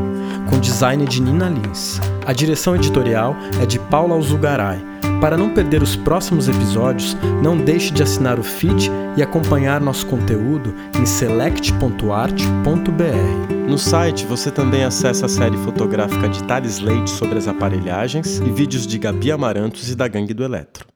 com 0.49 0.59
design 0.59 1.05
de 1.05 1.21
Nina 1.21 1.47
Lins. 1.47 2.01
A 2.25 2.33
direção 2.33 2.75
editorial 2.75 3.35
é 3.61 3.65
de 3.67 3.77
Paula 3.77 4.15
Alzugaray. 4.15 4.94
Para 5.21 5.37
não 5.37 5.49
perder 5.49 5.81
os 5.81 5.95
próximos 5.95 6.47
episódios, 6.47 7.15
não 7.41 7.57
deixe 7.57 7.91
de 7.91 8.03
assinar 8.03 8.39
o 8.39 8.43
feed 8.43 8.91
e 9.17 9.23
acompanhar 9.23 9.81
nosso 9.81 10.05
conteúdo 10.05 10.73
em 10.99 11.05
select.art.br. 11.05 13.55
No 13.67 13.77
site 13.77 14.25
você 14.25 14.51
também 14.51 14.83
acessa 14.83 15.25
a 15.25 15.29
série 15.29 15.57
fotográfica 15.57 16.29
de 16.29 16.43
Thales 16.43 16.79
Leite 16.79 17.09
sobre 17.09 17.37
as 17.37 17.47
aparelhagens 17.47 18.39
e 18.39 18.51
vídeos 18.51 18.85
de 18.85 18.99
Gabi 18.99 19.31
Amarantos 19.31 19.89
e 19.89 19.95
da 19.95 20.07
Gangue 20.07 20.33
do 20.33 20.43
Eletro. 20.43 20.94